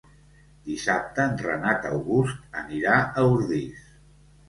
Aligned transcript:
Dissabte 0.69 1.27
en 1.33 1.37
Renat 1.43 1.87
August 1.91 2.59
anirà 2.65 2.99
a 3.15 3.31
Ordis. 3.39 3.89